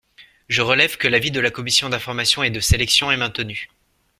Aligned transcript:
Je 0.47 0.63
relève 0.63 0.97
que 0.97 1.07
l’avis 1.07 1.29
de 1.29 1.39
la 1.39 1.51
commission 1.51 1.87
d’information 1.87 2.41
et 2.41 2.49
de 2.49 2.59
sélection 2.59 3.11
est 3.11 3.17
maintenu. 3.17 3.69